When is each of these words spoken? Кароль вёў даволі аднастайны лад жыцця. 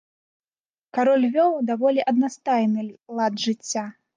Кароль 0.99 1.27
вёў 1.35 1.51
даволі 1.69 2.07
аднастайны 2.13 2.89
лад 3.21 3.33
жыцця. 3.45 3.89